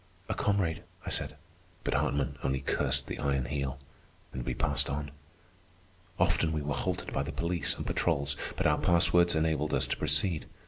"A 0.29 0.33
comrade," 0.33 0.81
I 1.05 1.11
said. 1.11 1.35
But 1.83 1.93
Hartman 1.93 2.39
only 2.43 2.61
cursed 2.61 3.05
the 3.05 3.19
Iron 3.19 3.45
Heel, 3.45 3.77
and 4.33 4.43
we 4.43 4.55
passed 4.55 4.89
on. 4.89 5.11
Often 6.17 6.53
we 6.53 6.63
were 6.63 6.73
halted 6.73 7.13
by 7.13 7.21
the 7.21 7.31
police 7.31 7.75
and 7.75 7.85
patrols, 7.85 8.35
but 8.57 8.65
our 8.65 8.79
passwords 8.79 9.35
enabled 9.35 9.75
us 9.75 9.85
to 9.85 9.97
proceed. 9.97 10.47